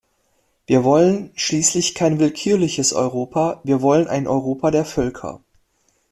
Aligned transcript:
Wir 0.65 0.83
wollen 0.83 1.29
schließlich 1.35 1.93
kein 1.93 2.17
willkürliches 2.17 2.91
Europa, 2.91 3.61
wir 3.63 3.83
wollen 3.83 4.07
ein 4.07 4.25
Europa 4.25 4.71
der 4.71 4.83
Völker. 4.83 5.41